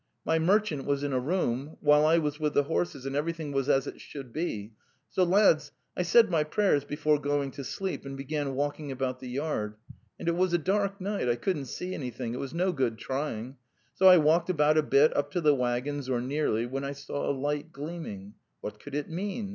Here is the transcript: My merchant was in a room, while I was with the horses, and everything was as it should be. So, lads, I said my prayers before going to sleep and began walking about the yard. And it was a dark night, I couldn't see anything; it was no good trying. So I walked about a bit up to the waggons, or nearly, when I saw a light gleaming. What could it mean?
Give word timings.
My 0.25 0.39
merchant 0.39 0.85
was 0.85 1.03
in 1.03 1.13
a 1.13 1.19
room, 1.19 1.77
while 1.79 2.07
I 2.07 2.17
was 2.17 2.39
with 2.39 2.55
the 2.55 2.63
horses, 2.63 3.05
and 3.05 3.15
everything 3.15 3.51
was 3.51 3.69
as 3.69 3.85
it 3.85 4.01
should 4.01 4.33
be. 4.33 4.73
So, 5.11 5.23
lads, 5.23 5.73
I 5.95 6.01
said 6.01 6.27
my 6.31 6.43
prayers 6.43 6.83
before 6.83 7.19
going 7.21 7.51
to 7.51 7.63
sleep 7.63 8.03
and 8.03 8.17
began 8.17 8.55
walking 8.55 8.91
about 8.91 9.19
the 9.19 9.27
yard. 9.29 9.75
And 10.17 10.27
it 10.27 10.35
was 10.35 10.53
a 10.53 10.57
dark 10.57 10.99
night, 10.99 11.29
I 11.29 11.35
couldn't 11.35 11.65
see 11.65 11.93
anything; 11.93 12.33
it 12.33 12.39
was 12.39 12.51
no 12.51 12.71
good 12.71 12.97
trying. 12.97 13.57
So 13.93 14.07
I 14.07 14.17
walked 14.17 14.49
about 14.49 14.75
a 14.75 14.81
bit 14.81 15.15
up 15.15 15.29
to 15.33 15.39
the 15.39 15.53
waggons, 15.53 16.09
or 16.09 16.19
nearly, 16.19 16.65
when 16.65 16.83
I 16.83 16.93
saw 16.93 17.29
a 17.29 17.31
light 17.31 17.71
gleaming. 17.71 18.33
What 18.61 18.79
could 18.79 18.95
it 18.95 19.07
mean? 19.07 19.49